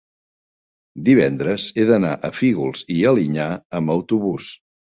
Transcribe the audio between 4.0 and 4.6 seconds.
autobús.